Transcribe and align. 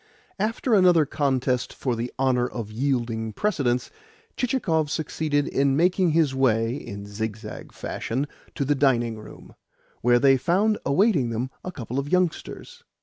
After 0.39 0.73
another 0.73 1.05
contest 1.05 1.71
for 1.75 1.95
the 1.95 2.11
honour 2.17 2.47
of 2.47 2.71
yielding 2.71 3.33
precedence, 3.33 3.91
Chichikov 4.35 4.89
succeeded 4.89 5.47
in 5.47 5.75
making 5.77 6.09
his 6.09 6.33
way 6.33 6.75
(in 6.75 7.05
zigzag 7.05 7.71
fashion) 7.71 8.25
to 8.55 8.65
the 8.65 8.73
dining 8.73 9.19
room, 9.19 9.53
where 10.01 10.17
they 10.17 10.37
found 10.37 10.79
awaiting 10.87 11.29
them 11.29 11.51
a 11.63 11.71
couple 11.71 11.99
of 11.99 12.09
youngsters. 12.11 12.83